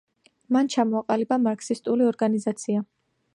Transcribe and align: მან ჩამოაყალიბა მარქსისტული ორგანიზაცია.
მან 0.55 0.69
ჩამოაყალიბა 0.75 1.39
მარქსისტული 1.49 2.09
ორგანიზაცია. 2.13 2.83